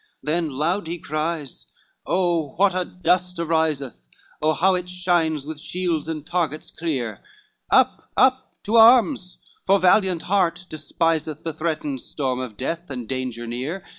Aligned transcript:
X 0.03 0.07
Then 0.23 0.49
loud 0.49 0.87
he 0.87 0.97
cries, 0.97 1.67
"O 2.07 2.53
what 2.55 2.73
a 2.73 2.83
dust 2.85 3.37
ariseth! 3.37 4.09
O 4.41 4.53
how 4.53 4.73
it 4.73 4.89
shines 4.89 5.45
with 5.45 5.59
shields 5.59 6.07
and 6.07 6.25
targets 6.25 6.71
clear! 6.71 7.21
Up, 7.69 8.09
up, 8.17 8.51
to 8.63 8.77
arms, 8.77 9.37
for 9.63 9.77
valiant 9.77 10.23
heart 10.23 10.65
despiseth 10.71 11.43
The 11.43 11.53
threatened 11.53 12.01
storm 12.01 12.39
of 12.39 12.57
death 12.57 12.89
and 12.89 13.07
danger 13.07 13.45
near. 13.45 13.83